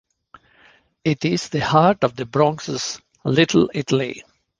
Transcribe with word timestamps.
It 1.05 1.25
is 1.25 1.49
the 1.49 1.59
heart 1.59 2.03
of 2.03 2.15
the 2.15 2.25
Bronx's 2.25 2.99
"Little 3.23 3.69
Italy". 3.71 4.23